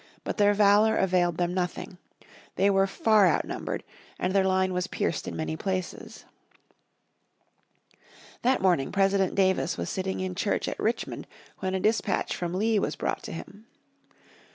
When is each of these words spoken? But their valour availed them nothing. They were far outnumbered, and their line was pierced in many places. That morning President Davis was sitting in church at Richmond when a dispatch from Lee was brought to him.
But 0.23 0.37
their 0.37 0.55
valour 0.55 0.97
availed 0.97 1.37
them 1.37 1.53
nothing. 1.53 1.99
They 2.55 2.71
were 2.71 2.87
far 2.87 3.27
outnumbered, 3.27 3.83
and 4.17 4.33
their 4.33 4.43
line 4.43 4.73
was 4.73 4.87
pierced 4.87 5.27
in 5.27 5.35
many 5.35 5.55
places. 5.55 6.25
That 8.41 8.63
morning 8.63 8.91
President 8.91 9.35
Davis 9.35 9.77
was 9.77 9.91
sitting 9.91 10.19
in 10.19 10.33
church 10.33 10.67
at 10.67 10.79
Richmond 10.79 11.27
when 11.59 11.75
a 11.75 11.79
dispatch 11.79 12.35
from 12.35 12.55
Lee 12.55 12.79
was 12.79 12.95
brought 12.95 13.21
to 13.21 13.31
him. 13.31 13.67